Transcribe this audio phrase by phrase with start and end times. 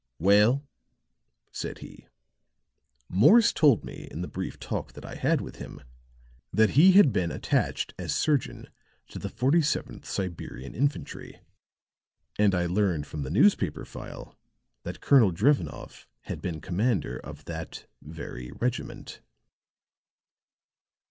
[0.17, 0.63] "Well?"
[1.51, 2.07] said he.
[3.07, 5.83] "Morse told me, in the brief talk that I had with him,
[6.51, 8.67] that he had been attached as surgeon
[9.09, 11.41] to the 47th Siberian infantry;
[12.39, 14.35] and I learned from the newspaper file
[14.81, 19.21] that Colonel Drevenoff had been commander of that very regiment."